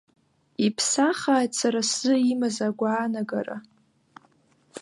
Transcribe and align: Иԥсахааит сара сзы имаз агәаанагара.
Иԥсахааит 0.65 1.51
сара 1.59 1.81
сзы 1.89 2.13
имаз 2.31 2.57
агәаанагара. 2.67 3.57